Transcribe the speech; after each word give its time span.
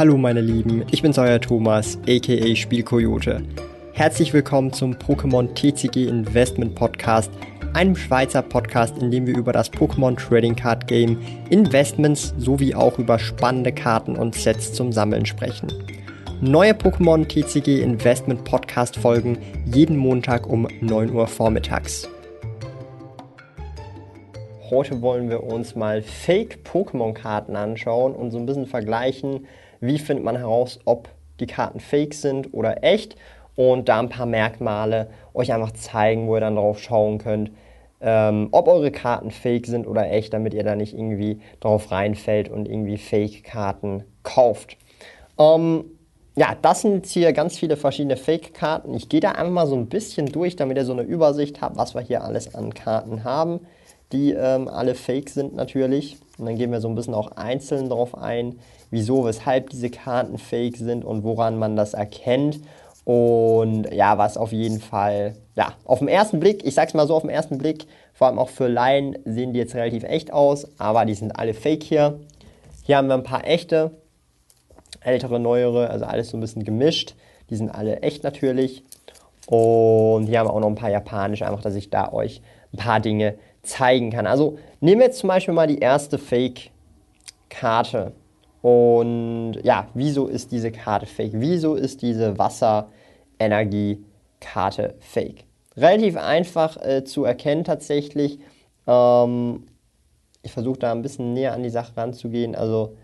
Hallo 0.00 0.16
meine 0.16 0.40
Lieben, 0.40 0.82
ich 0.90 1.02
bin's 1.02 1.18
euer 1.18 1.38
Thomas, 1.38 1.98
aka 2.08 2.56
Spielkoyote. 2.56 3.42
Herzlich 3.92 4.32
willkommen 4.32 4.72
zum 4.72 4.94
Pokémon 4.94 5.52
TCG 5.52 6.08
Investment 6.08 6.74
Podcast, 6.74 7.30
einem 7.74 7.94
Schweizer 7.94 8.40
Podcast, 8.40 8.96
in 8.96 9.10
dem 9.10 9.26
wir 9.26 9.36
über 9.36 9.52
das 9.52 9.70
Pokémon 9.70 10.16
Trading 10.16 10.56
Card 10.56 10.86
Game, 10.86 11.18
Investments 11.50 12.32
sowie 12.38 12.74
auch 12.74 12.98
über 12.98 13.18
spannende 13.18 13.72
Karten 13.72 14.16
und 14.16 14.34
Sets 14.34 14.72
zum 14.72 14.90
Sammeln 14.90 15.26
sprechen. 15.26 15.68
Neue 16.40 16.72
Pokémon 16.72 17.28
TCG 17.28 17.82
Investment 17.82 18.42
Podcast 18.44 18.96
folgen 18.96 19.36
jeden 19.66 19.98
Montag 19.98 20.46
um 20.48 20.66
9 20.80 21.12
Uhr 21.12 21.26
vormittags. 21.26 22.08
Heute 24.70 25.02
wollen 25.02 25.28
wir 25.28 25.42
uns 25.42 25.76
mal 25.76 26.00
Fake-Pokémon-Karten 26.00 27.54
anschauen 27.54 28.14
und 28.14 28.30
so 28.30 28.38
ein 28.38 28.46
bisschen 28.46 28.66
vergleichen, 28.66 29.46
wie 29.80 29.98
findet 29.98 30.24
man 30.24 30.36
heraus, 30.36 30.78
ob 30.84 31.08
die 31.40 31.46
Karten 31.46 31.80
fake 31.80 32.14
sind 32.14 32.52
oder 32.52 32.84
echt 32.84 33.16
und 33.56 33.88
da 33.88 33.98
ein 33.98 34.08
paar 34.08 34.26
Merkmale 34.26 35.08
euch 35.34 35.52
einfach 35.52 35.72
zeigen, 35.72 36.28
wo 36.28 36.36
ihr 36.36 36.40
dann 36.40 36.56
drauf 36.56 36.78
schauen 36.78 37.18
könnt, 37.18 37.50
ähm, 38.00 38.48
ob 38.52 38.68
eure 38.68 38.90
Karten 38.90 39.30
fake 39.30 39.66
sind 39.66 39.86
oder 39.86 40.10
echt, 40.10 40.32
damit 40.32 40.54
ihr 40.54 40.64
da 40.64 40.74
nicht 40.74 40.94
irgendwie 40.94 41.40
drauf 41.60 41.90
reinfällt 41.90 42.48
und 42.48 42.68
irgendwie 42.68 42.96
Fake-Karten 42.96 44.04
kauft. 44.22 44.76
Ähm, 45.38 45.84
ja, 46.36 46.56
das 46.62 46.82
sind 46.82 46.94
jetzt 46.94 47.10
hier 47.10 47.32
ganz 47.32 47.58
viele 47.58 47.76
verschiedene 47.76 48.16
Fake-Karten. 48.16 48.94
Ich 48.94 49.08
gehe 49.08 49.20
da 49.20 49.32
einfach 49.32 49.52
mal 49.52 49.66
so 49.66 49.76
ein 49.76 49.88
bisschen 49.88 50.26
durch, 50.26 50.56
damit 50.56 50.78
ihr 50.78 50.84
so 50.84 50.92
eine 50.92 51.02
Übersicht 51.02 51.60
habt, 51.60 51.76
was 51.76 51.94
wir 51.94 52.00
hier 52.00 52.24
alles 52.24 52.54
an 52.54 52.72
Karten 52.72 53.24
haben 53.24 53.60
die 54.12 54.32
ähm, 54.32 54.68
alle 54.68 54.94
fake 54.94 55.30
sind 55.30 55.54
natürlich. 55.54 56.18
Und 56.38 56.46
dann 56.46 56.56
gehen 56.56 56.72
wir 56.72 56.80
so 56.80 56.88
ein 56.88 56.94
bisschen 56.94 57.14
auch 57.14 57.32
einzeln 57.32 57.88
darauf 57.88 58.16
ein, 58.16 58.58
wieso, 58.90 59.24
weshalb 59.24 59.70
diese 59.70 59.90
Karten 59.90 60.38
fake 60.38 60.76
sind 60.76 61.04
und 61.04 61.22
woran 61.22 61.58
man 61.58 61.76
das 61.76 61.94
erkennt. 61.94 62.60
Und 63.04 63.92
ja, 63.92 64.18
was 64.18 64.36
auf 64.36 64.52
jeden 64.52 64.80
Fall, 64.80 65.34
ja, 65.56 65.74
auf 65.84 66.00
den 66.00 66.08
ersten 66.08 66.40
Blick, 66.40 66.64
ich 66.64 66.74
sag's 66.74 66.94
mal 66.94 67.06
so, 67.06 67.14
auf 67.14 67.22
den 67.22 67.30
ersten 67.30 67.58
Blick, 67.58 67.86
vor 68.12 68.26
allem 68.26 68.38
auch 68.38 68.50
für 68.50 68.68
Laien, 68.68 69.18
sehen 69.24 69.52
die 69.52 69.58
jetzt 69.58 69.74
relativ 69.74 70.04
echt 70.04 70.32
aus, 70.32 70.66
aber 70.78 71.04
die 71.04 71.14
sind 71.14 71.38
alle 71.38 71.54
fake 71.54 71.82
hier. 71.82 72.20
Hier 72.84 72.96
haben 72.96 73.08
wir 73.08 73.14
ein 73.14 73.22
paar 73.22 73.46
echte, 73.46 73.92
ältere, 75.00 75.40
neuere, 75.40 75.90
also 75.90 76.04
alles 76.04 76.30
so 76.30 76.36
ein 76.36 76.40
bisschen 76.40 76.64
gemischt. 76.64 77.14
Die 77.48 77.56
sind 77.56 77.70
alle 77.70 78.00
echt 78.02 78.22
natürlich. 78.22 78.84
Und 79.46 80.26
hier 80.26 80.38
haben 80.38 80.46
wir 80.46 80.54
auch 80.54 80.60
noch 80.60 80.68
ein 80.68 80.74
paar 80.74 80.90
japanische, 80.90 81.46
einfach, 81.46 81.62
dass 81.62 81.74
ich 81.74 81.90
da 81.90 82.12
euch 82.12 82.42
ein 82.72 82.76
paar 82.76 83.00
Dinge 83.00 83.34
zeigen 83.62 84.10
kann. 84.10 84.26
Also 84.26 84.58
nehmen 84.80 85.00
wir 85.00 85.06
jetzt 85.06 85.18
zum 85.18 85.28
Beispiel 85.28 85.54
mal 85.54 85.66
die 85.66 85.78
erste 85.78 86.18
Fake-Karte. 86.18 88.12
Und 88.62 89.58
ja, 89.62 89.88
wieso 89.94 90.26
ist 90.26 90.52
diese 90.52 90.70
Karte 90.70 91.06
fake? 91.06 91.32
Wieso 91.34 91.74
ist 91.74 92.02
diese 92.02 92.38
Wasserenergie-Karte 92.38 94.94
fake? 95.00 95.44
Relativ 95.76 96.16
einfach 96.16 96.76
äh, 96.76 97.04
zu 97.04 97.24
erkennen 97.24 97.64
tatsächlich. 97.64 98.38
Ähm, 98.86 99.64
ich 100.42 100.52
versuche 100.52 100.78
da 100.78 100.92
ein 100.92 101.02
bisschen 101.02 101.32
näher 101.32 101.54
an 101.54 101.62
die 101.62 101.70
Sache 101.70 101.96
ranzugehen. 101.96 102.54
Also 102.54 102.96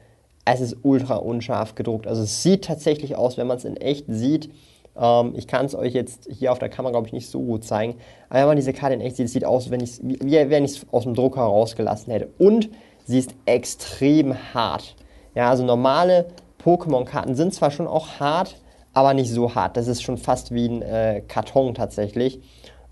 es 0.45 0.61
ist 0.61 0.77
ultra 0.83 1.17
unscharf 1.17 1.75
gedruckt. 1.75 2.07
Also 2.07 2.23
es 2.23 2.43
sieht 2.43 2.65
tatsächlich 2.65 3.17
aus, 3.17 3.37
wenn 3.37 3.47
man 3.47 3.57
es 3.57 3.65
in 3.65 3.77
echt 3.77 4.05
sieht, 4.09 4.51
ähm, 4.99 5.33
ich 5.37 5.47
kann 5.47 5.67
es 5.67 5.75
euch 5.75 5.93
jetzt 5.93 6.29
hier 6.31 6.53
auf 6.53 6.59
der 6.59 6.69
Kamera, 6.69 6.93
glaube 6.93 7.07
ich, 7.07 7.13
nicht 7.13 7.29
so 7.29 7.41
gut 7.41 7.65
zeigen. 7.65 7.97
Aber 8.29 8.41
wenn 8.41 8.47
man 8.49 8.57
diese 8.57 8.73
Karte 8.73 8.95
in 8.95 9.01
echt 9.01 9.17
sieht, 9.17 9.29
sieht 9.29 9.45
aus, 9.45 9.71
wenn 9.71 9.81
wie, 9.81 10.19
wie 10.23 10.51
wenn 10.51 10.65
ich 10.65 10.73
es 10.73 10.87
aus 10.91 11.05
dem 11.05 11.15
Drucker 11.15 11.43
rausgelassen 11.43 12.13
hätte. 12.13 12.29
Und 12.39 12.71
sie 13.05 13.19
ist 13.19 13.35
extrem 13.45 14.35
hart. 14.55 14.97
Ja, 15.35 15.51
also 15.51 15.65
normale 15.65 16.27
Pokémon-Karten 16.63 17.35
sind 17.35 17.55
zwar 17.55 17.71
schon 17.71 17.87
auch 17.87 18.21
hart, 18.21 18.57
aber 18.93 19.15
nicht 19.15 19.31
so 19.31 19.55
hart. 19.55 19.77
Das 19.77 19.87
ist 19.87 20.03
schon 20.03 20.17
fast 20.17 20.53
wie 20.53 20.69
ein 20.69 20.83
äh, 20.83 21.23
Karton 21.27 21.75
tatsächlich. 21.75 22.41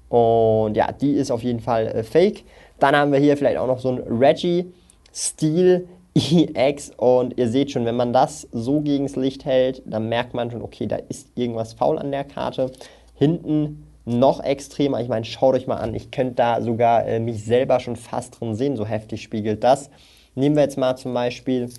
Und 0.08 0.76
ja, 0.76 0.92
die 0.92 1.12
ist 1.12 1.30
auf 1.30 1.42
jeden 1.42 1.60
Fall 1.60 1.88
äh, 1.88 2.02
fake. 2.02 2.44
Dann 2.78 2.94
haben 2.94 3.12
wir 3.12 3.18
hier 3.18 3.36
vielleicht 3.36 3.56
auch 3.56 3.66
noch 3.66 3.78
so 3.78 3.90
ein 3.90 3.98
Reggie-Stil 3.98 5.88
EX 6.14 6.92
und 6.96 7.36
ihr 7.38 7.48
seht 7.48 7.72
schon, 7.72 7.84
wenn 7.84 7.96
man 7.96 8.12
das 8.12 8.46
so 8.52 8.80
gegen 8.80 9.04
das 9.04 9.16
Licht 9.16 9.44
hält, 9.44 9.82
dann 9.84 10.08
merkt 10.08 10.32
man 10.32 10.50
schon, 10.50 10.62
okay, 10.62 10.86
da 10.86 10.96
ist 10.96 11.28
irgendwas 11.34 11.74
faul 11.74 11.98
an 11.98 12.12
der 12.12 12.24
Karte. 12.24 12.70
Hinten 13.16 13.86
noch 14.04 14.42
extremer, 14.42 15.00
ich 15.00 15.08
meine, 15.08 15.24
schaut 15.24 15.54
euch 15.54 15.66
mal 15.66 15.76
an, 15.76 15.94
ich 15.94 16.10
könnte 16.10 16.34
da 16.34 16.60
sogar 16.60 17.06
äh, 17.06 17.18
mich 17.18 17.44
selber 17.44 17.80
schon 17.80 17.96
fast 17.96 18.38
drin 18.38 18.54
sehen, 18.54 18.76
so 18.76 18.86
heftig 18.86 19.22
spiegelt 19.22 19.64
das. 19.64 19.90
Nehmen 20.34 20.56
wir 20.56 20.62
jetzt 20.62 20.78
mal 20.78 20.96
zum 20.96 21.14
Beispiel, 21.14 21.70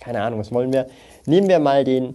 keine 0.00 0.20
Ahnung, 0.20 0.40
was 0.40 0.52
wollen 0.52 0.72
wir? 0.72 0.86
Nehmen 1.26 1.48
wir 1.48 1.58
mal 1.58 1.84
den 1.84 2.14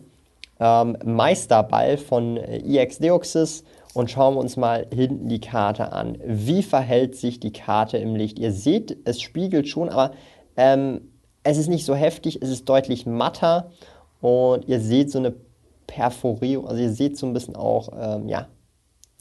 ähm, 0.59 0.97
Meisterball 1.03 1.97
von 1.97 2.37
äh, 2.37 2.59
EX 2.59 2.99
Deoxys 2.99 3.63
und 3.93 4.11
schauen 4.11 4.35
wir 4.35 4.39
uns 4.39 4.55
mal 4.55 4.85
hinten 4.93 5.27
die 5.27 5.41
Karte 5.41 5.91
an. 5.91 6.17
Wie 6.23 6.63
verhält 6.63 7.15
sich 7.15 7.39
die 7.39 7.51
Karte 7.51 7.97
im 7.97 8.15
Licht? 8.15 8.37
Ihr 8.39 8.51
seht, 8.51 8.95
es 9.05 9.21
spiegelt 9.21 9.67
schon, 9.67 9.89
aber 9.89 10.11
ähm, 10.55 11.01
es 11.47 11.57
ist 11.57 11.69
nicht 11.69 11.85
so 11.85 11.95
heftig, 11.95 12.41
es 12.41 12.49
ist 12.49 12.67
deutlich 12.67 13.05
matter 13.05 13.71
und 14.19 14.67
ihr 14.67 14.81
seht 14.81 15.11
so 15.11 15.19
eine 15.19 15.33
Perforierung, 15.87 16.67
also 16.67 16.81
ihr 16.81 16.91
seht 16.91 17.17
so 17.17 17.25
ein 17.25 17.31
bisschen 17.31 17.55
auch, 17.55 17.89
ähm, 17.97 18.27
ja, 18.27 18.47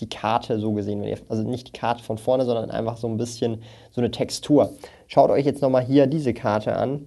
die 0.00 0.08
Karte 0.08 0.58
so 0.58 0.72
gesehen, 0.72 1.04
ihr, 1.04 1.18
also 1.28 1.44
nicht 1.44 1.68
die 1.68 1.72
Karte 1.72 2.02
von 2.02 2.18
vorne, 2.18 2.44
sondern 2.44 2.70
einfach 2.70 2.96
so 2.96 3.06
ein 3.06 3.16
bisschen 3.16 3.62
so 3.92 4.00
eine 4.00 4.10
Textur. 4.10 4.72
Schaut 5.06 5.30
euch 5.30 5.46
jetzt 5.46 5.62
nochmal 5.62 5.84
hier 5.84 6.06
diese 6.08 6.34
Karte 6.34 6.74
an. 6.76 7.06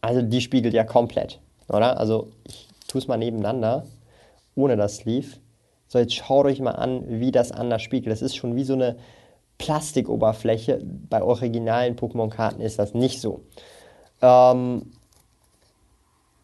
Also 0.00 0.22
die 0.22 0.40
spiegelt 0.40 0.72
ja 0.72 0.82
komplett, 0.82 1.38
oder? 1.68 2.00
Also 2.00 2.28
ich 2.44 2.68
tue 2.88 3.00
es 3.00 3.08
mal 3.08 3.18
nebeneinander, 3.18 3.84
ohne 4.54 4.76
das 4.76 4.96
Sleeve. 4.96 5.36
So, 5.86 5.98
jetzt 5.98 6.14
schaut 6.14 6.46
euch 6.46 6.60
mal 6.60 6.72
an, 6.72 7.20
wie 7.20 7.30
das 7.30 7.52
anders 7.52 7.82
spiegelt. 7.82 8.10
Das 8.10 8.22
ist 8.22 8.36
schon 8.36 8.56
wie 8.56 8.64
so 8.64 8.72
eine 8.72 8.96
Plastikoberfläche. 9.58 10.82
Bei 11.08 11.22
originalen 11.22 11.96
Pokémon-Karten 11.96 12.60
ist 12.60 12.78
das 12.78 12.94
nicht 12.94 13.20
so. 13.20 13.40
Ähm, 14.22 14.92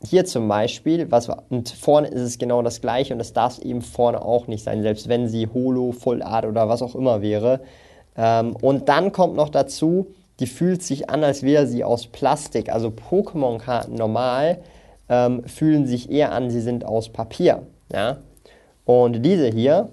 hier 0.05 0.25
zum 0.25 0.49
Beispiel, 0.49 1.11
was 1.11 1.29
und 1.49 1.69
vorne 1.69 2.09
ist 2.09 2.23
es 2.23 2.39
genau 2.39 2.63
das 2.63 2.81
gleiche 2.81 3.15
und 3.15 3.19
das 3.19 3.33
darf 3.33 3.59
eben 3.61 3.83
vorne 3.83 4.23
auch 4.23 4.47
nicht 4.47 4.65
sein, 4.65 4.83
selbst 4.83 5.09
wenn 5.09 5.29
sie 5.29 5.49
Holo, 5.53 5.93
Full 5.93 6.23
Art 6.23 6.45
oder 6.45 6.69
was 6.69 6.83
auch 6.83 6.95
immer 6.95 7.23
wäre. 7.23 7.61
Ähm, 8.17 8.57
und 8.61 8.89
dann 8.89 9.13
kommt 9.13 9.37
noch 9.37 9.49
dazu, 9.49 10.09
die 10.41 10.47
fühlt 10.47 10.83
sich 10.83 11.09
an, 11.09 11.23
als 11.23 11.43
wäre 11.43 11.67
sie 11.67 11.85
aus 11.85 12.07
Plastik. 12.07 12.73
Also 12.73 12.89
Pokémon-Karten 12.89 13.95
normal 13.95 14.59
ähm, 15.09 15.45
fühlen 15.45 15.87
sich 15.87 16.11
eher 16.11 16.33
an, 16.33 16.51
sie 16.51 16.61
sind 16.61 16.85
aus 16.85 17.11
Papier. 17.11 17.63
Ja? 17.93 18.19
Und 18.85 19.23
diese 19.23 19.49
hier, 19.49 19.89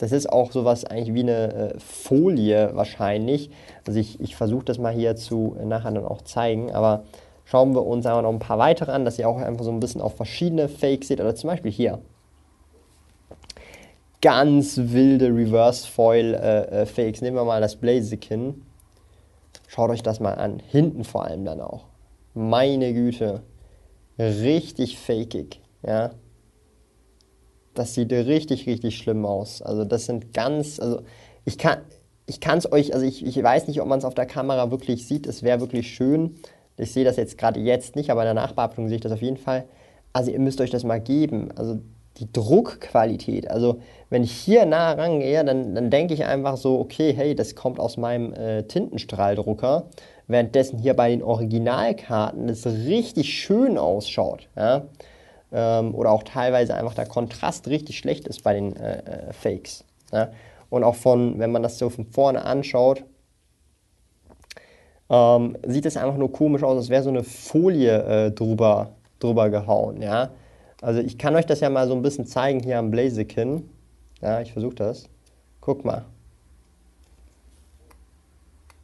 das 0.00 0.12
ist 0.12 0.32
auch 0.32 0.50
sowas 0.50 0.86
eigentlich 0.86 1.14
wie 1.14 1.20
eine 1.20 1.52
äh, 1.52 1.78
Folie 1.78 2.70
wahrscheinlich. 2.72 3.50
Also 3.86 4.00
ich, 4.00 4.18
ich 4.18 4.34
versuche 4.34 4.64
das 4.64 4.78
mal 4.78 4.94
hier 4.94 5.14
zu 5.14 5.56
äh, 5.60 5.66
nachher 5.66 5.90
dann 5.90 6.06
auch 6.06 6.22
zeigen, 6.22 6.72
aber 6.72 7.04
schauen 7.44 7.74
wir 7.74 7.84
uns 7.84 8.06
einfach 8.06 8.22
noch 8.22 8.32
ein 8.32 8.38
paar 8.38 8.58
weitere 8.58 8.92
an, 8.92 9.04
dass 9.04 9.18
ihr 9.18 9.28
auch 9.28 9.36
einfach 9.36 9.62
so 9.62 9.70
ein 9.70 9.78
bisschen 9.78 10.00
auf 10.00 10.16
verschiedene 10.16 10.70
Fakes 10.70 11.08
seht. 11.08 11.20
Oder 11.20 11.34
zum 11.34 11.50
Beispiel 11.50 11.70
hier. 11.70 11.98
Ganz 14.22 14.78
wilde 14.78 15.26
Reverse 15.26 15.86
Foil 15.86 16.32
äh, 16.34 16.86
Fakes. 16.86 17.20
Nehmen 17.20 17.36
wir 17.36 17.44
mal 17.44 17.60
das 17.60 17.76
Blaziken. 17.76 18.64
Schaut 19.66 19.90
euch 19.90 20.02
das 20.02 20.18
mal 20.18 20.34
an. 20.34 20.62
Hinten 20.66 21.04
vor 21.04 21.26
allem 21.26 21.44
dann 21.44 21.60
auch. 21.60 21.84
Meine 22.32 22.94
Güte. 22.94 23.42
Richtig 24.18 24.98
fakig. 24.98 25.60
Ja 25.86 26.12
das 27.74 27.94
sieht 27.94 28.12
richtig, 28.12 28.66
richtig 28.66 28.98
schlimm 28.98 29.24
aus. 29.24 29.62
Also 29.62 29.84
das 29.84 30.06
sind 30.06 30.34
ganz, 30.34 30.80
also 30.80 31.02
ich 31.44 31.58
kann 31.58 31.78
ich 32.30 32.38
kann 32.38 32.58
es 32.58 32.70
euch, 32.70 32.94
also 32.94 33.04
ich, 33.04 33.26
ich 33.26 33.42
weiß 33.42 33.66
nicht, 33.66 33.80
ob 33.80 33.88
man 33.88 33.98
es 33.98 34.04
auf 34.04 34.14
der 34.14 34.24
Kamera 34.24 34.70
wirklich 34.70 35.04
sieht. 35.04 35.26
Es 35.26 35.42
wäre 35.42 35.60
wirklich 35.60 35.92
schön. 35.92 36.36
Ich 36.76 36.92
sehe 36.92 37.04
das 37.04 37.16
jetzt 37.16 37.36
gerade 37.36 37.58
jetzt 37.58 37.96
nicht, 37.96 38.08
aber 38.08 38.22
in 38.22 38.26
der 38.26 38.34
Nachbearbeitung 38.34 38.86
sehe 38.86 38.96
ich 38.96 39.02
das 39.02 39.10
auf 39.10 39.20
jeden 39.20 39.36
Fall. 39.36 39.64
Also 40.12 40.30
ihr 40.30 40.38
müsst 40.38 40.60
euch 40.60 40.70
das 40.70 40.84
mal 40.84 41.00
geben. 41.00 41.48
Also 41.56 41.80
die 42.18 42.32
Druckqualität. 42.32 43.50
Also 43.50 43.80
wenn 44.10 44.22
ich 44.22 44.30
hier 44.30 44.64
nah 44.64 44.92
rangehe, 44.92 45.44
dann, 45.44 45.74
dann 45.74 45.90
denke 45.90 46.14
ich 46.14 46.24
einfach 46.24 46.56
so, 46.56 46.78
okay, 46.78 47.12
hey, 47.12 47.34
das 47.34 47.56
kommt 47.56 47.80
aus 47.80 47.96
meinem 47.96 48.32
äh, 48.34 48.62
Tintenstrahldrucker. 48.62 49.88
Währenddessen 50.28 50.78
hier 50.78 50.94
bei 50.94 51.10
den 51.10 51.24
Originalkarten 51.24 52.46
das 52.46 52.64
richtig 52.64 53.32
schön 53.32 53.76
ausschaut. 53.76 54.48
Ja? 54.56 54.86
Ähm, 55.52 55.94
oder 55.94 56.10
auch 56.10 56.22
teilweise 56.22 56.74
einfach 56.74 56.94
der 56.94 57.06
Kontrast 57.06 57.68
richtig 57.68 57.98
schlecht 57.98 58.28
ist 58.28 58.42
bei 58.42 58.54
den 58.54 58.76
äh, 58.76 58.98
äh, 58.98 59.32
Fakes. 59.32 59.84
Ja? 60.12 60.30
Und 60.68 60.84
auch 60.84 60.94
von, 60.94 61.38
wenn 61.38 61.52
man 61.52 61.62
das 61.62 61.78
so 61.78 61.90
von 61.90 62.06
vorne 62.06 62.44
anschaut, 62.44 63.04
ähm, 65.08 65.56
sieht 65.66 65.86
es 65.86 65.96
einfach 65.96 66.16
nur 66.16 66.32
komisch 66.32 66.62
aus, 66.62 66.76
als 66.76 66.88
wäre 66.88 67.02
so 67.02 67.10
eine 67.10 67.24
Folie 67.24 68.26
äh, 68.26 68.30
drüber, 68.30 68.92
drüber 69.18 69.50
gehauen. 69.50 70.00
Ja? 70.00 70.30
Also 70.80 71.00
ich 71.00 71.18
kann 71.18 71.34
euch 71.34 71.46
das 71.46 71.60
ja 71.60 71.68
mal 71.68 71.88
so 71.88 71.94
ein 71.94 72.02
bisschen 72.02 72.26
zeigen 72.26 72.60
hier 72.60 72.78
am 72.78 72.90
Blaziken. 72.90 73.68
Ja, 74.22 74.40
ich 74.40 74.52
versuche 74.52 74.74
das. 74.74 75.08
Guck 75.60 75.84
mal. 75.84 76.04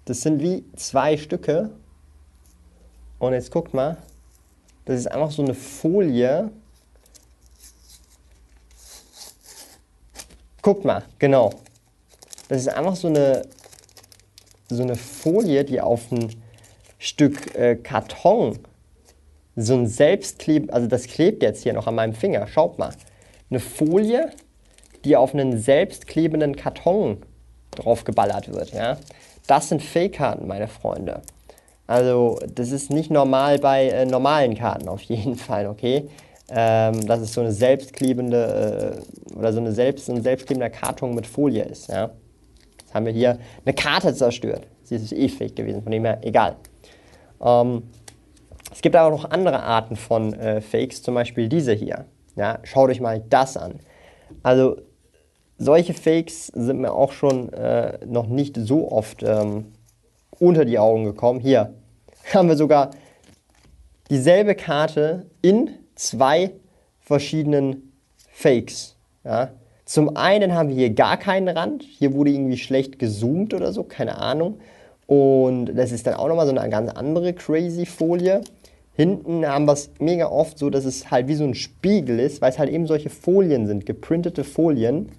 Das 0.04 0.20
sind 0.20 0.42
wie 0.42 0.64
zwei 0.76 1.16
Stücke. 1.16 1.70
Und 3.18 3.32
jetzt 3.32 3.50
guckt 3.50 3.72
mal, 3.72 3.96
Das 4.86 4.98
ist 4.98 5.06
einfach 5.08 5.30
so 5.30 5.42
eine 5.42 5.54
Folie. 5.54 6.50
Guckt 10.62 10.84
mal, 10.84 11.04
genau. 11.18 11.50
Das 12.48 12.58
ist 12.62 12.68
einfach 12.68 12.96
so 12.96 13.08
eine, 13.08 13.42
so 14.68 14.82
eine 14.82 14.96
Folie, 14.96 15.64
die 15.64 15.80
auf 15.80 16.10
ein 16.10 16.34
Stück 16.98 17.54
äh, 17.54 17.76
Karton 17.76 18.58
so 19.56 19.74
ein 19.74 19.86
Selbstkleb, 19.86 20.72
also 20.72 20.86
das 20.86 21.06
klebt 21.06 21.42
jetzt 21.42 21.62
hier 21.62 21.72
noch 21.72 21.86
an 21.86 21.94
meinem 21.94 22.12
Finger, 22.12 22.46
schaut 22.46 22.78
mal. 22.78 22.92
Eine 23.50 23.60
Folie, 23.60 24.30
die 25.04 25.16
auf 25.16 25.32
einen 25.32 25.58
selbstklebenden 25.58 26.56
Karton 26.56 27.22
drauf 27.70 28.04
geballert 28.04 28.52
wird, 28.52 28.72
ja. 28.72 28.98
Das 29.46 29.68
sind 29.68 29.82
Fake-Karten, 29.82 30.46
meine 30.46 30.68
Freunde. 30.68 31.22
Also 31.86 32.38
das 32.52 32.72
ist 32.72 32.90
nicht 32.90 33.10
normal 33.10 33.58
bei 33.58 33.88
äh, 33.88 34.06
normalen 34.06 34.54
Karten 34.54 34.88
auf 34.88 35.02
jeden 35.02 35.36
Fall, 35.36 35.66
okay? 35.66 36.08
Ähm, 36.48 37.06
dass 37.06 37.20
es 37.20 37.32
so 37.32 37.40
eine 37.40 37.52
selbstklebende 37.52 39.02
äh, 39.32 39.36
oder 39.36 39.52
so 39.52 39.58
eine 39.58 39.72
selbst, 39.72 40.08
ein 40.08 40.22
selbstklebender 40.22 40.70
Karton 40.70 41.14
mit 41.14 41.26
Folie 41.26 41.64
ist, 41.64 41.88
ja. 41.88 42.10
Jetzt 42.80 42.94
haben 42.94 43.06
wir 43.06 43.12
hier 43.12 43.38
eine 43.64 43.74
Karte 43.74 44.14
zerstört. 44.14 44.66
Sie 44.84 44.94
ist 44.94 45.12
eh 45.12 45.28
fake 45.28 45.56
gewesen, 45.56 45.82
von 45.82 45.90
dem 45.90 46.04
her 46.04 46.20
egal. 46.22 46.56
Ähm, 47.44 47.82
es 48.72 48.80
gibt 48.80 48.94
aber 48.94 49.10
noch 49.10 49.28
andere 49.30 49.62
Arten 49.62 49.96
von 49.96 50.34
äh, 50.34 50.60
Fakes, 50.60 51.02
zum 51.02 51.14
Beispiel 51.14 51.48
diese 51.48 51.72
hier. 51.72 52.04
Ja, 52.36 52.58
schaut 52.62 52.90
euch 52.90 53.00
mal 53.00 53.22
das 53.28 53.56
an. 53.56 53.80
Also 54.42 54.76
solche 55.58 55.94
Fakes 55.94 56.48
sind 56.48 56.80
mir 56.80 56.92
auch 56.92 57.12
schon 57.12 57.52
äh, 57.52 57.98
noch 58.06 58.26
nicht 58.26 58.56
so 58.56 58.90
oft 58.90 59.22
ähm, 59.22 59.72
unter 60.38 60.64
die 60.64 60.78
Augen 60.78 61.04
gekommen. 61.04 61.40
Hier 61.40 61.74
haben 62.32 62.48
wir 62.48 62.56
sogar 62.56 62.90
dieselbe 64.10 64.54
Karte 64.54 65.26
in 65.42 65.70
zwei 65.94 66.52
verschiedenen 67.00 67.92
Fakes. 68.30 68.96
Ja. 69.24 69.50
Zum 69.84 70.16
einen 70.16 70.54
haben 70.54 70.68
wir 70.68 70.76
hier 70.76 70.90
gar 70.90 71.16
keinen 71.16 71.48
Rand. 71.48 71.82
Hier 71.82 72.12
wurde 72.12 72.30
irgendwie 72.30 72.56
schlecht 72.56 72.98
gezoomt 72.98 73.54
oder 73.54 73.72
so, 73.72 73.84
keine 73.84 74.18
Ahnung. 74.18 74.58
Und 75.06 75.66
das 75.66 75.92
ist 75.92 76.06
dann 76.06 76.14
auch 76.14 76.28
nochmal 76.28 76.46
so 76.46 76.54
eine 76.54 76.68
ganz 76.68 76.90
andere 76.90 77.32
crazy 77.32 77.86
Folie. 77.86 78.40
Hinten 78.94 79.46
haben 79.46 79.66
wir 79.66 79.74
es 79.74 79.90
mega 80.00 80.26
oft 80.26 80.58
so, 80.58 80.70
dass 80.70 80.84
es 80.84 81.10
halt 81.10 81.28
wie 81.28 81.34
so 81.34 81.44
ein 81.44 81.54
Spiegel 81.54 82.18
ist, 82.18 82.40
weil 82.40 82.50
es 82.50 82.58
halt 82.58 82.70
eben 82.70 82.86
solche 82.86 83.10
Folien 83.10 83.66
sind, 83.66 83.86
geprintete 83.86 84.42
Folien. 84.42 85.10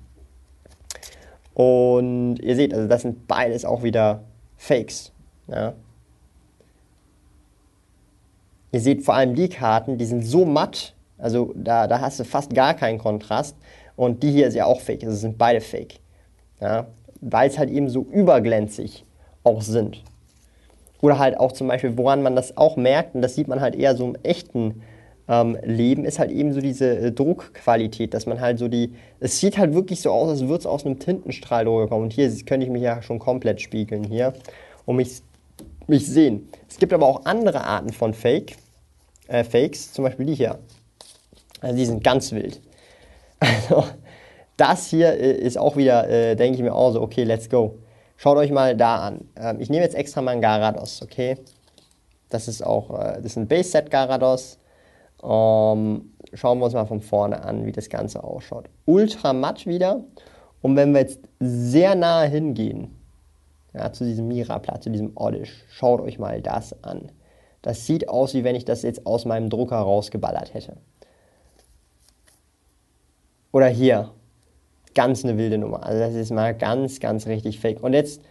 Und 1.54 2.38
ihr 2.40 2.56
seht, 2.56 2.74
also 2.74 2.88
das 2.88 3.04
sind 3.04 3.28
beides 3.28 3.66
auch 3.66 3.84
wieder 3.84 4.24
Fakes. 4.57 5.12
Ja. 5.48 5.74
Ihr 8.71 8.81
seht 8.81 9.04
vor 9.04 9.15
allem 9.15 9.36
die 9.36 9.50
Karten, 9.50 9.98
die 9.98 10.06
sind 10.06 10.24
so 10.24 10.45
matt, 10.45 10.94
also 11.18 11.54
da, 11.56 11.88
da 11.88 12.01
hast 12.01 12.19
du 12.19 12.25
fast 12.25 12.54
gar 12.54 12.74
keinen 12.74 12.98
Kontrast. 12.98 13.56
Und 13.95 14.21
die 14.21 14.31
hier 14.31 14.48
ist 14.48 14.54
ja 14.54 14.65
auch 14.65 14.81
fake, 14.81 15.04
also 15.04 15.15
sind 15.15 15.38
beide 15.38 15.62
fake. 15.62 16.00
Ja. 16.59 16.88
Weil 17.21 17.50
es 17.50 17.57
halt 17.57 17.69
eben 17.69 17.89
so 17.89 18.01
überglänzig 18.12 19.06
auch 19.44 19.62
sind. 19.62 20.04
Oder 21.01 21.18
halt 21.18 21.39
auch 21.39 21.51
zum 21.51 21.68
Beispiel, 21.68 21.98
woran 21.98 22.21
man 22.21 22.36
das 22.36 22.57
auch 22.57 22.75
merkt, 22.75 23.15
und 23.15 23.21
das 23.21 23.36
sieht 23.36 23.48
man 23.48 23.62
halt 23.62 23.75
eher 23.75 23.95
so 23.95 24.06
im 24.06 24.15
echten 24.24 24.81
ähm, 25.27 25.57
Leben, 25.63 26.06
ist 26.06 26.19
halt 26.19 26.31
eben 26.31 26.53
so 26.53 26.62
diese 26.62 26.97
äh, 26.97 27.12
Druckqualität, 27.12 28.13
dass 28.13 28.25
man 28.25 28.39
halt 28.39 28.59
so 28.59 28.68
die, 28.68 28.94
es 29.19 29.39
sieht 29.39 29.57
halt 29.57 29.74
wirklich 29.74 30.01
so 30.01 30.12
aus, 30.12 30.29
als 30.29 30.41
würde 30.41 30.59
es 30.59 30.65
aus 30.65 30.85
einem 30.85 31.00
Tintenstrahl 31.00 31.65
kommen. 31.65 32.03
Und 32.03 32.13
hier 32.13 32.29
könnte 32.45 32.65
ich 32.65 32.71
mich 32.71 32.81
ja 32.81 33.01
schon 33.01 33.19
komplett 33.19 33.62
spiegeln 33.62 34.03
hier 34.03 34.33
und 34.85 34.95
mich, 34.95 35.21
mich 35.88 36.07
sehen. 36.07 36.47
Es 36.69 36.77
gibt 36.77 36.94
aber 36.94 37.07
auch 37.07 37.25
andere 37.25 37.65
Arten 37.65 37.91
von 37.91 38.13
Fake, 38.13 38.56
äh, 39.27 39.44
Fakes, 39.44 39.91
zum 39.91 40.06
Beispiel 40.06 40.25
die 40.25 40.35
hier. 40.35 40.59
Also 41.59 41.75
die 41.75 41.85
sind 41.85 42.03
ganz 42.03 42.31
wild. 42.31 42.62
Also 43.39 43.83
das 44.56 44.88
hier 44.88 45.13
äh, 45.13 45.33
ist 45.33 45.59
auch 45.59 45.77
wieder, 45.77 46.09
äh, 46.09 46.35
denke 46.35 46.57
ich 46.57 46.63
mir 46.63 46.74
auch 46.74 46.91
so, 46.91 47.01
okay, 47.01 47.24
let's 47.24 47.50
go. 47.50 47.77
Schaut 48.15 48.38
euch 48.38 48.50
mal 48.50 48.75
da 48.75 48.95
an. 48.95 49.29
Ähm, 49.35 49.59
ich 49.59 49.69
nehme 49.69 49.83
jetzt 49.83 49.94
extra 49.94 50.24
mal 50.24 50.31
einen 50.31 50.41
Garados, 50.41 51.03
okay? 51.03 51.38
Das 52.29 52.47
ist 52.47 52.65
auch, 52.65 52.89
das 52.89 53.24
ist 53.24 53.38
ein 53.38 53.47
Base-Set 53.47 53.89
Garados. 53.89 54.57
Ähm, 55.24 56.14
schauen 56.34 56.60
wir 56.60 56.66
uns 56.66 56.74
mal 56.74 56.86
von 56.86 57.02
vorne 57.02 57.44
an, 57.44 57.66
wie 57.66 57.72
das 57.72 57.90
Ganze 57.90 58.24
ausschaut. 58.24 58.69
Ultra 58.86 59.34
matt 59.34 59.66
wieder. 59.66 60.04
Und 60.62 60.75
wenn 60.75 60.94
wir 60.94 61.02
jetzt 61.02 61.19
sehr 61.40 61.96
nahe 61.96 62.28
hingehen, 62.28 62.96
ja, 63.74 63.92
zu 63.92 64.06
diesem 64.06 64.28
Mira-Platz, 64.28 64.84
zu 64.84 64.90
diesem 64.90 65.12
Oddish, 65.16 65.66
schaut 65.69 66.02
euch 66.02 66.19
mal 66.19 66.42
das 66.42 66.84
an. 66.84 67.12
Das 67.62 67.86
sieht 67.86 68.10
aus, 68.10 68.34
wie 68.34 68.44
wenn 68.44 68.56
ich 68.56 68.66
das 68.66 68.81
jetzt 68.81 69.06
aus 69.06 69.25
meinem 69.25 69.50
Drucker 69.50 69.78
rausgeballert 69.78 70.54
hätte. 70.54 70.78
Oder 73.52 73.68
hier, 73.68 74.12
ganz 74.94 75.24
eine 75.24 75.38
wilde 75.38 75.58
Nummer. 75.58 75.84
Also 75.84 76.00
das 76.00 76.13
ist 76.13 76.31
mal 76.31 76.56
ganz, 76.56 77.00
ganz 77.00 77.28
richtig 77.28 77.60
fake. 77.60 77.84
Und 77.84 77.94
jetzt 77.94 78.22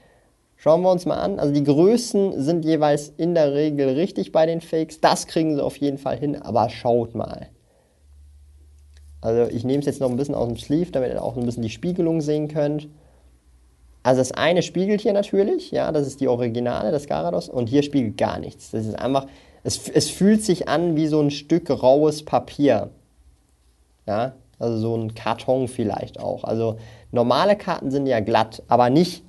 schauen 0.56 0.82
wir 0.82 0.90
uns 0.90 1.06
mal 1.06 1.16
an. 1.16 1.38
Also 1.38 1.52
die 1.52 1.64
Größen 1.64 2.42
sind 2.42 2.64
jeweils 2.64 3.08
in 3.16 3.34
der 3.34 3.54
Regel 3.54 3.90
richtig 3.90 4.32
bei 4.32 4.46
den 4.46 4.60
Fakes. 4.60 5.00
Das 5.00 5.26
kriegen 5.26 5.54
sie 5.54 5.62
auf 5.62 5.76
jeden 5.76 5.98
Fall 5.98 6.18
hin, 6.18 6.40
aber 6.40 6.68
schaut 6.70 7.14
mal. 7.14 7.48
Also 9.20 9.50
ich 9.50 9.64
nehme 9.64 9.80
es 9.80 9.86
jetzt 9.86 10.00
noch 10.00 10.10
ein 10.10 10.16
bisschen 10.16 10.34
aus 10.34 10.48
dem 10.48 10.56
Sleeve, 10.56 10.92
damit 10.92 11.10
ihr 11.10 11.22
auch 11.22 11.36
ein 11.36 11.44
bisschen 11.46 11.62
die 11.62 11.70
Spiegelung 11.70 12.20
sehen 12.20 12.48
könnt. 12.48 12.88
Also 14.02 14.20
das 14.20 14.30
eine 14.30 14.62
spiegelt 14.62 15.00
hier 15.00 15.12
natürlich, 15.12 15.72
ja, 15.72 15.90
das 15.90 16.06
ist 16.06 16.20
die 16.20 16.28
Originale, 16.28 16.92
das 16.92 17.08
Garados, 17.08 17.48
und 17.48 17.68
hier 17.68 17.82
spiegelt 17.82 18.16
gar 18.16 18.38
nichts. 18.38 18.70
Das 18.70 18.86
ist 18.86 18.94
einfach, 18.94 19.26
es, 19.64 19.88
es 19.88 20.10
fühlt 20.10 20.44
sich 20.44 20.68
an 20.68 20.94
wie 20.94 21.08
so 21.08 21.20
ein 21.20 21.32
Stück 21.32 21.68
raues 21.70 22.24
Papier. 22.24 22.90
Ja, 24.06 24.34
also 24.60 24.78
so 24.78 24.96
ein 24.96 25.16
Karton 25.16 25.66
vielleicht 25.66 26.20
auch. 26.20 26.44
Also 26.44 26.76
normale 27.10 27.56
Karten 27.56 27.90
sind 27.90 28.06
ja 28.06 28.20
glatt, 28.20 28.62
aber 28.68 28.90
nicht 28.90 29.24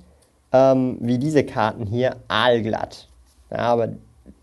ähm, 0.52 0.98
wie 1.00 1.18
diese 1.18 1.44
Karten 1.44 1.86
hier 1.86 2.16
aalglatt. 2.28 3.08
Ja, 3.50 3.58
aber 3.58 3.90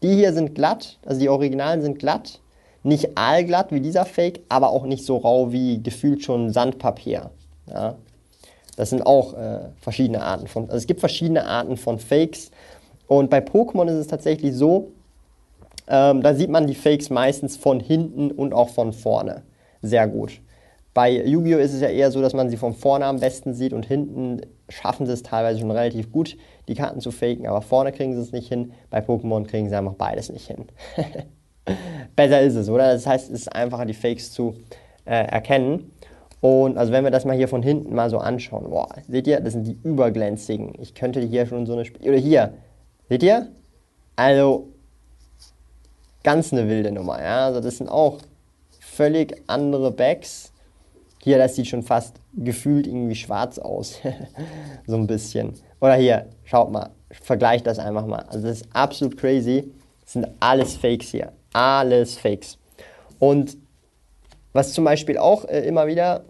die 0.02 0.16
hier 0.16 0.34
sind 0.34 0.56
glatt, 0.56 0.98
also 1.06 1.19
die 1.19 1.30
Originalen 1.30 1.81
sind 1.81 2.00
glatt. 2.00 2.40
Nicht 2.84 3.18
aalglatt 3.18 3.72
wie 3.72 3.81
dieser 3.81 4.06
Fake, 4.06 4.42
aber 4.50 4.69
auch 4.69 4.86
nicht 4.86 5.06
so 5.06 5.18
rau 5.18 5.52
wie 5.52 5.81
gefühlt 5.81 6.24
schon 6.24 6.52
Sandpapier. 6.52 7.31
Ja. 7.68 7.96
Das 8.75 8.90
sind 8.90 9.06
auch 9.06 9.34
äh, 9.34 9.69
verschiedene 9.80 10.22
Arten 10.22 10.48
von, 10.48 10.66
also 10.66 10.78
es 10.78 10.88
gibt 10.88 11.00
verschiedene 11.00 11.46
Arten 11.46 11.78
von 11.78 11.98
Fakes. 11.98 12.51
Und 13.08 13.30
bei 13.30 13.40
Pokémon 13.40 13.88
ist 13.88 13.96
es 13.96 14.08
tatsächlich 14.08 14.54
so, 14.54 14.92
ähm, 15.88 16.22
da 16.22 16.34
sieht 16.34 16.50
man 16.50 16.68
die 16.68 16.75
Fakes 16.75 17.10
meistens 17.10 17.58
von 17.58 17.80
hinten 17.80 18.31
und 18.31 18.53
auch 18.53 18.70
von 18.70 18.91
vorne. 18.94 19.44
Sehr 19.82 20.08
gut. 20.08 20.41
Bei 20.94 21.12
Yu-Gi-Oh! 21.12 21.60
ist 21.60 21.74
es 21.74 21.82
ja 21.82 21.89
eher 21.89 22.12
so, 22.12 22.22
dass 22.22 22.34
man 22.34 22.50
sie 22.50 22.58
von 22.58 22.74
vorne 22.74 23.06
am 23.06 23.20
besten 23.20 23.53
sieht 23.53 23.74
und 23.74 23.86
hinten 23.86 24.41
schaffen 24.69 25.05
sie 25.05 25.13
es 25.13 25.24
teilweise 25.24 25.60
schon 25.60 25.72
relativ 25.72 26.12
gut, 26.12 26.38
die 26.67 26.75
Karten 26.75 27.00
zu 27.00 27.12
faken, 27.12 27.48
aber 27.48 27.62
vorne 27.62 27.91
kriegen 27.91 28.13
sie 28.15 28.22
es 28.22 28.31
nicht 28.31 28.48
hin. 28.48 28.74
Bei 28.89 29.00
Pokémon 29.00 29.45
kriegen 29.45 29.69
sie 29.69 29.75
einfach 29.75 29.93
beides 29.93 30.31
nicht 30.31 30.48
hin. 30.48 30.65
Besser 32.15 32.41
ist 32.41 32.55
es, 32.55 32.69
oder? 32.69 32.93
Das 32.93 33.07
heißt, 33.07 33.31
es 33.31 33.41
ist 33.41 33.55
einfacher, 33.55 33.86
die 33.86 33.93
Fakes 33.93 34.31
zu 34.31 34.55
äh, 35.05 35.25
erkennen. 35.25 35.91
Und 36.41 36.77
also 36.77 36.91
wenn 36.91 37.03
wir 37.03 37.12
das 37.12 37.25
mal 37.25 37.36
hier 37.36 37.48
von 37.48 37.63
hinten 37.63 37.95
mal 37.95 38.10
so 38.10 38.19
anschauen, 38.19 38.69
boah, 38.69 38.89
seht 39.07 39.27
ihr, 39.27 39.39
das 39.39 39.53
sind 39.53 39.65
die 39.65 39.77
überglänzigen. 39.84 40.74
Ich 40.79 40.93
könnte 40.93 41.19
hier 41.22 41.48
schon 41.48 41.65
so 41.65 41.74
eine, 41.74 41.81
Sp 41.89 41.98
oder 42.07 42.17
hier, 42.17 42.53
seht 43.10 43.24
ihr? 43.24 43.48
Also 44.15 44.67
ganz 46.24 46.53
eine 46.53 46.67
wilde 46.67 46.91
Nummer, 46.91 47.22
ja. 47.22 47.48
Also 47.48 47.62
das 47.62 47.77
sind 47.77 47.89
auch 47.89 48.19
völlig 48.79 49.41
andere 49.48 49.91
Bags 49.91 50.51
hier, 51.25 51.39
das 51.39 51.55
sieht 51.55 51.65
schon 51.65 51.82
fast 51.82 52.17
gefühlt 52.36 52.86
irgendwie 52.86 53.15
schwarz 53.15 53.58
aus. 53.58 54.00
so 54.86 54.96
ein 54.96 55.08
bisschen. 55.08 55.53
Oder 55.82 55.96
hier, 55.96 56.27
schaut 56.44 56.72
mal, 56.72 56.91
vergleicht 57.10 57.65
das 57.65 57.79
einfach 57.79 58.05
mal. 58.05 58.25
Also 58.27 58.48
das 58.48 58.62
ist 58.62 58.70
absolut 58.74 59.17
crazy. 59.17 59.74
Das 60.03 60.13
sind 60.13 60.27
alles 60.39 60.75
Fakes 60.75 61.08
hier. 61.08 61.32
Alles 61.51 62.15
Fakes. 62.15 62.60
Und 63.17 63.58
was 64.53 64.74
zum 64.74 64.86
Beispiel 64.86 65.17
auch 65.17 65.46
äh, 65.46 65.62
immer 65.62 65.88
wieder 65.88 66.25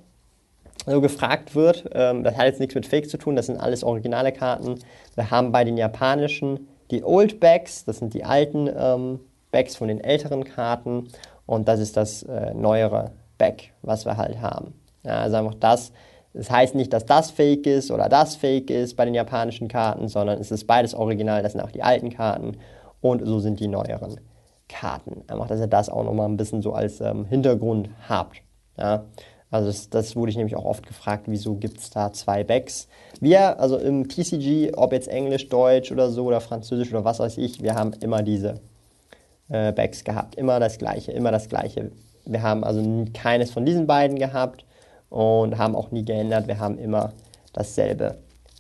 so 0.86 1.02
gefragt 1.02 1.56
wird, 1.56 1.90
ähm, 1.92 2.24
das 2.24 2.38
hat 2.38 2.46
jetzt 2.46 2.62
nichts 2.62 2.74
mit 2.74 2.86
Fake 2.86 3.10
zu 3.10 3.18
tun, 3.18 3.36
das 3.36 3.48
sind 3.48 3.58
alles 3.58 3.84
originale 3.84 4.32
Karten. 4.32 4.80
Wir 5.16 5.30
haben 5.30 5.52
bei 5.52 5.66
den 5.66 5.76
japanischen 5.76 6.70
die 6.90 7.04
Old 7.04 7.42
Bags, 7.42 7.84
das 7.84 7.98
sind 7.98 8.14
die 8.14 8.24
alten 8.24 8.70
ähm, 8.74 9.20
Bags 9.52 9.76
von 9.76 9.90
den 9.90 10.00
älteren 10.00 10.46
Karten. 10.46 11.10
Und 11.46 11.68
das 11.68 11.82
ist 11.82 11.98
das 11.98 12.24
äh, 12.24 12.54
neuere 12.54 13.12
Bag, 13.38 13.74
was 13.82 14.06
wir 14.06 14.16
halt 14.16 14.40
haben. 14.40 14.74
Ja, 15.06 15.22
also 15.22 15.38
einfach 15.38 15.56
das. 15.56 15.92
Das 16.34 16.52
heißt 16.52 16.76
nicht, 16.76 16.92
dass 16.92 17.06
das 17.06 17.32
fake 17.32 17.66
ist 17.66 17.92
oder 17.92 18.10
das 18.10 18.36
fake 18.36 18.70
ist 18.70 18.98
bei 18.98 19.06
den 19.06 19.14
japanischen 19.14 19.70
Karten, 19.70 20.10
sondern 20.10 20.40
es 20.40 20.52
ist 20.52 20.68
beides 20.68 20.94
original. 20.94 21.42
Das 21.42 21.54
sind 21.54 21.62
auch 21.62 21.72
die 21.72 21.82
alten 21.82 22.10
Karten 22.10 22.58
und 23.00 23.26
so 23.26 23.40
sind 23.40 23.62
die 23.62 23.70
neueren 23.70 24.20
Karten. 24.68 25.24
Einfach, 25.28 25.48
dass 25.48 25.62
ihr 25.62 25.68
das 25.68 25.90
auch 25.90 26.04
nochmal 26.04 26.28
ein 26.28 26.36
bisschen 26.36 26.62
so 26.62 26.74
als 26.74 27.00
ähm, 27.00 27.26
Hintergrund 27.26 27.90
habt. 28.10 28.42
Ja? 28.78 29.06
Also 29.50 29.68
das, 29.68 29.90
das, 29.90 30.16
wurde 30.18 30.32
ich 30.32 30.36
nämlich 30.36 30.58
auch 30.58 30.66
oft 30.66 30.86
gefragt, 30.86 31.26
wieso 31.28 31.56
gibt 31.56 31.78
es 31.78 31.90
da 31.90 32.12
zwei 32.12 32.44
Backs. 32.44 32.90
Wir, 33.22 33.58
also 33.58 33.78
im 33.78 34.10
TCG, 34.10 34.74
ob 34.76 34.92
jetzt 34.92 35.08
Englisch, 35.08 35.48
Deutsch 35.48 35.92
oder 35.92 36.10
so 36.10 36.26
oder 36.26 36.42
Französisch 36.42 36.92
oder 36.92 37.06
was 37.06 37.20
weiß 37.20 37.38
ich, 37.38 37.62
wir 37.62 37.76
haben 37.76 37.94
immer 38.02 38.24
diese 38.24 38.56
äh, 39.48 39.72
Backs 39.72 40.04
gehabt. 40.04 40.36
Immer 40.36 40.60
das 40.60 40.80
gleiche, 40.80 41.14
immer 41.14 41.32
das 41.32 41.48
gleiche. 41.48 41.92
Wir 42.26 42.42
haben 42.42 42.66
also 42.66 43.06
keines 43.14 43.52
von 43.52 43.66
diesen 43.66 43.88
beiden 43.88 44.20
gehabt 44.20 44.66
und 45.16 45.58
haben 45.58 45.76
auch 45.76 45.92
nie 45.92 46.04
geändert. 46.04 46.48
Wir 46.48 46.60
haben 46.60 46.78
immer 46.78 47.14
dasselbe 47.54 48.18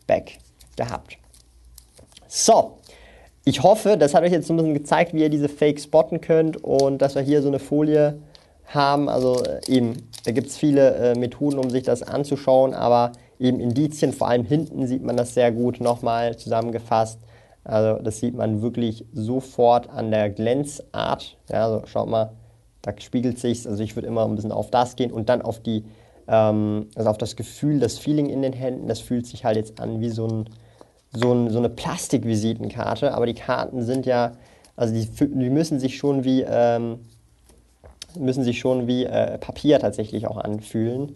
Back 0.07 0.37
gehabt. 0.77 1.17
So, 2.29 2.77
ich 3.43 3.61
hoffe, 3.61 3.97
das 3.97 4.13
hat 4.13 4.23
euch 4.23 4.31
jetzt 4.31 4.47
so 4.47 4.53
ein 4.53 4.57
bisschen 4.57 4.73
gezeigt, 4.73 5.13
wie 5.13 5.21
ihr 5.21 5.29
diese 5.29 5.49
Fake 5.49 5.81
spotten 5.81 6.21
könnt 6.21 6.63
und 6.63 6.99
dass 7.01 7.15
wir 7.15 7.21
hier 7.21 7.41
so 7.41 7.49
eine 7.49 7.59
Folie 7.59 8.19
haben. 8.67 9.09
Also 9.09 9.43
äh, 9.43 9.59
eben, 9.67 10.09
da 10.23 10.31
gibt 10.31 10.47
es 10.47 10.55
viele 10.55 10.95
äh, 10.95 11.19
Methoden, 11.19 11.59
um 11.59 11.69
sich 11.69 11.83
das 11.83 12.03
anzuschauen, 12.03 12.73
aber 12.73 13.11
eben 13.37 13.59
Indizien, 13.59 14.13
vor 14.13 14.29
allem 14.29 14.45
hinten 14.45 14.87
sieht 14.87 15.03
man 15.03 15.17
das 15.17 15.33
sehr 15.33 15.51
gut 15.51 15.81
nochmal 15.81 16.37
zusammengefasst. 16.37 17.19
Also 17.65 18.01
das 18.01 18.21
sieht 18.21 18.33
man 18.33 18.61
wirklich 18.61 19.03
sofort 19.11 19.89
an 19.89 20.09
der 20.09 20.29
Glänzart. 20.29 21.35
Ja, 21.49 21.65
also 21.65 21.85
schaut 21.85 22.07
mal, 22.07 22.31
da 22.81 22.93
spiegelt 22.97 23.39
sich 23.39 23.67
Also 23.67 23.83
ich 23.83 23.97
würde 23.97 24.07
immer 24.07 24.25
ein 24.25 24.35
bisschen 24.35 24.53
auf 24.53 24.71
das 24.71 24.95
gehen 24.95 25.11
und 25.11 25.27
dann 25.27 25.41
auf 25.41 25.59
die, 25.59 25.83
ähm, 26.27 26.87
also 26.95 27.09
auf 27.09 27.17
das 27.17 27.35
Gefühl, 27.35 27.79
das 27.79 27.97
Feeling 27.97 28.27
in 28.27 28.41
den 28.41 28.53
Händen. 28.53 28.87
Das 28.87 28.99
fühlt 28.99 29.27
sich 29.27 29.45
halt 29.45 29.57
jetzt 29.57 29.79
an 29.79 30.01
wie 30.01 30.09
so, 30.09 30.27
ein, 30.27 30.49
so, 31.11 31.33
ein, 31.33 31.49
so 31.49 31.59
eine 31.59 31.69
Plastikvisitenkarte. 31.69 33.13
Aber 33.13 33.25
die 33.25 33.33
Karten 33.33 33.83
sind 33.83 34.05
ja, 34.05 34.33
also 34.75 34.93
die, 34.93 35.05
die 35.05 35.49
müssen 35.49 35.79
sich 35.79 35.97
schon 35.97 36.23
wie, 36.23 36.41
ähm, 36.41 36.99
müssen 38.17 38.43
sich 38.43 38.59
schon 38.59 38.87
wie 38.87 39.05
äh, 39.05 39.37
Papier 39.37 39.79
tatsächlich 39.79 40.27
auch 40.27 40.37
anfühlen. 40.37 41.15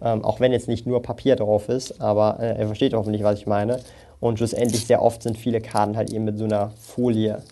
Ähm, 0.00 0.24
auch 0.24 0.40
wenn 0.40 0.52
jetzt 0.52 0.68
nicht 0.68 0.86
nur 0.86 1.00
Papier 1.00 1.36
drauf 1.36 1.70
ist, 1.70 2.02
aber 2.02 2.38
äh, 2.38 2.60
ihr 2.60 2.66
versteht 2.66 2.92
hoffentlich, 2.92 3.22
was 3.22 3.38
ich 3.38 3.46
meine. 3.46 3.80
Und 4.20 4.38
schlussendlich 4.38 4.86
sehr 4.86 5.02
oft 5.02 5.22
sind 5.22 5.38
viele 5.38 5.60
Karten 5.60 5.96
halt 5.96 6.12
eben 6.12 6.24
mit 6.24 6.38
so 6.38 6.44
einer 6.44 6.70
Folie 6.78 7.42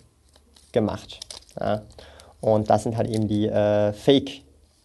gemacht. 0.73 1.21
Ja. 1.59 1.83
Und 2.41 2.69
das 2.69 2.83
sind 2.83 2.97
halt 2.97 3.09
eben 3.09 3.29
die 3.29 3.47
äh, 3.47 3.93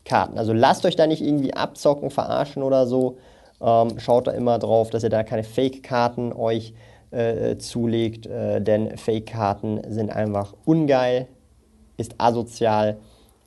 Fake-Karten. 0.10 0.38
Also 0.38 0.54
lasst 0.54 0.86
euch 0.86 0.96
da 0.96 1.08
nicht 1.08 1.22
irgendwie 1.22 1.54
abzocken, 1.54 2.10
verarschen 2.10 2.64
oder 2.64 2.88
so. 2.88 3.18
Ähm, 3.62 4.00
schaut 4.00 4.28
da 4.28 4.32
immer 4.32 4.58
drauf, 4.58 4.90
dass 4.90 5.04
ihr 5.04 5.10
da 5.10 5.24
keine 5.24 5.44
Fake-Karten 5.44 6.34
euch 6.34 6.74
äh, 7.12 7.58
zulegt, 7.58 8.26
äh, 8.26 8.62
denn 8.62 8.98
Fake-Karten 8.98 9.82
sind 9.90 10.12
einfach 10.12 10.54
ungeil, 10.66 11.28
ist 11.98 12.16
asozial 12.18 12.98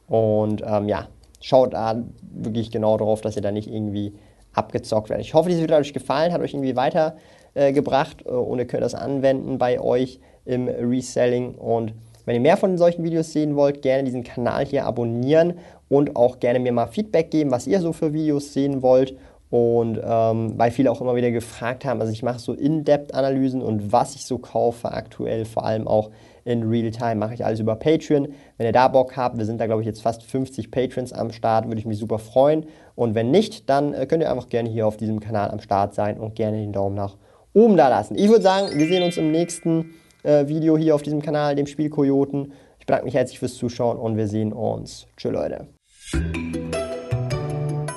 und 0.08 0.62
ähm, 0.66 0.88
ja, 0.88 1.08
schaut 1.40 1.72
da 1.72 2.02
wirklich 2.20 2.70
genau 2.70 2.96
drauf, 2.96 3.20
dass 3.20 3.36
ihr 3.36 3.42
da 3.42 3.50
nicht 3.50 3.68
irgendwie 3.68 4.14
abgezockt 4.52 5.08
werdet. 5.08 5.24
Ich 5.24 5.34
hoffe, 5.34 5.48
dieses 5.48 5.62
Video 5.62 5.76
hat 5.76 5.82
euch 5.82 5.94
gefallen, 5.94 6.32
hat 6.32 6.40
euch 6.40 6.52
irgendwie 6.52 6.76
weitergebracht 6.76 8.26
äh, 8.26 8.28
äh, 8.28 8.32
und 8.32 8.58
ihr 8.58 8.66
könnt 8.66 8.82
das 8.82 8.94
anwenden 8.94 9.58
bei 9.58 9.80
euch 9.80 10.20
im 10.44 10.68
Reselling. 10.68 11.54
Und 11.54 11.94
wenn 12.24 12.34
ihr 12.34 12.40
mehr 12.40 12.56
von 12.56 12.78
solchen 12.78 13.04
Videos 13.04 13.32
sehen 13.32 13.56
wollt, 13.56 13.82
gerne 13.82 14.04
diesen 14.04 14.24
Kanal 14.24 14.64
hier 14.64 14.84
abonnieren 14.86 15.54
und 15.88 16.16
auch 16.16 16.40
gerne 16.40 16.60
mir 16.60 16.72
mal 16.72 16.86
Feedback 16.86 17.30
geben, 17.30 17.50
was 17.50 17.66
ihr 17.66 17.80
so 17.80 17.92
für 17.92 18.12
Videos 18.12 18.52
sehen 18.52 18.82
wollt. 18.82 19.16
Und 19.50 20.00
ähm, 20.02 20.54
weil 20.56 20.70
viele 20.70 20.90
auch 20.90 21.02
immer 21.02 21.14
wieder 21.14 21.30
gefragt 21.30 21.84
haben, 21.84 22.00
also 22.00 22.10
ich 22.10 22.22
mache 22.22 22.38
so 22.38 22.54
In-Depth-Analysen 22.54 23.60
und 23.60 23.92
was 23.92 24.14
ich 24.14 24.24
so 24.24 24.38
kaufe 24.38 24.90
aktuell, 24.90 25.44
vor 25.44 25.66
allem 25.66 25.86
auch 25.86 26.08
in 26.44 26.62
Real-Time, 26.62 27.16
mache 27.16 27.34
ich 27.34 27.44
alles 27.44 27.60
über 27.60 27.76
Patreon. 27.76 28.28
Wenn 28.56 28.66
ihr 28.66 28.72
da 28.72 28.88
Bock 28.88 29.14
habt, 29.14 29.36
wir 29.36 29.44
sind 29.44 29.60
da 29.60 29.66
glaube 29.66 29.82
ich 29.82 29.86
jetzt 29.86 30.00
fast 30.00 30.22
50 30.22 30.70
Patrons 30.70 31.12
am 31.12 31.32
Start, 31.32 31.66
würde 31.66 31.78
ich 31.78 31.84
mich 31.84 31.98
super 31.98 32.18
freuen. 32.18 32.64
Und 32.94 33.14
wenn 33.14 33.30
nicht, 33.30 33.68
dann 33.68 33.92
äh, 33.92 34.06
könnt 34.06 34.22
ihr 34.22 34.30
einfach 34.30 34.48
gerne 34.48 34.70
hier 34.70 34.86
auf 34.86 34.96
diesem 34.96 35.20
Kanal 35.20 35.50
am 35.50 35.60
Start 35.60 35.94
sein 35.94 36.18
und 36.18 36.34
gerne 36.34 36.56
den 36.56 36.72
Daumen 36.72 36.96
nach 36.96 37.18
oben 37.52 37.76
da 37.76 37.88
lassen. 37.88 38.14
Ich 38.16 38.30
würde 38.30 38.42
sagen, 38.42 38.78
wir 38.78 38.86
sehen 38.86 39.02
uns 39.02 39.18
im 39.18 39.30
nächsten 39.30 39.90
äh, 40.22 40.46
Video 40.46 40.76
hier 40.76 40.94
auf 40.94 41.02
diesem 41.02 41.22
Kanal, 41.22 41.54
dem 41.54 41.66
Spielkojoten. 41.66 42.52
Ich 42.78 42.86
bedanke 42.86 43.04
mich 43.04 43.14
herzlich 43.14 43.38
fürs 43.38 43.54
Zuschauen 43.54 43.98
und 43.98 44.16
wir 44.16 44.26
sehen 44.26 44.52
uns. 44.52 45.06
Tschüss 45.16 45.32
Leute. 45.32 45.68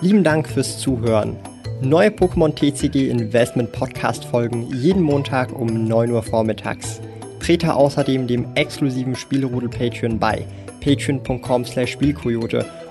Lieben 0.01 0.23
Dank 0.23 0.47
fürs 0.47 0.77
Zuhören. 0.79 1.37
Neue 1.81 2.09
Pokémon 2.09 2.53
TCG 2.53 3.09
Investment 3.09 3.71
Podcast 3.71 4.25
folgen 4.25 4.67
jeden 4.73 5.01
Montag 5.01 5.51
um 5.51 5.87
9 5.87 6.11
Uhr 6.11 6.23
vormittags. 6.23 7.01
Trete 7.39 7.75
außerdem 7.75 8.27
dem 8.27 8.47
exklusiven 8.55 9.15
Spielrudel 9.15 9.69
Patreon 9.69 10.19
bei 10.19 10.45
patreon.com 10.81 11.65
slash 11.65 11.91
Spielkoyote 11.91 12.65